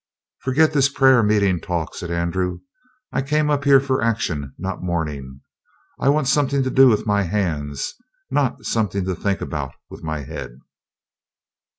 "Forget 0.39 0.73
this 0.73 0.89
prayer 0.89 1.21
meeting 1.21 1.59
talk," 1.61 1.93
said 1.93 2.09
Andrew. 2.09 2.61
"I 3.11 3.21
came 3.21 3.51
up 3.51 3.65
here 3.65 3.79
for 3.79 4.01
action, 4.03 4.51
not 4.57 4.81
mourning. 4.81 5.41
I 5.99 6.09
want 6.09 6.27
something 6.27 6.63
to 6.63 6.71
do 6.71 6.87
with 6.87 7.05
my 7.05 7.21
hands, 7.21 7.93
not 8.31 8.65
something 8.65 9.05
to 9.05 9.13
think 9.13 9.41
about 9.41 9.75
with 9.91 10.01
my 10.01 10.23
head!" 10.23 10.57